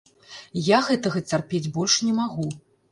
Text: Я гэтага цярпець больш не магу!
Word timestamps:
Я 0.69 0.79
гэтага 0.89 1.23
цярпець 1.31 1.65
больш 1.79 2.01
не 2.09 2.19
магу! 2.21 2.53